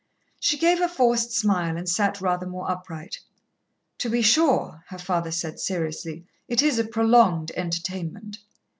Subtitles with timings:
[0.39, 3.19] She gave a forced smile and sat rather more upright.
[3.99, 8.37] "To be sure," her father said seriously, "it is a prolonged entertainment."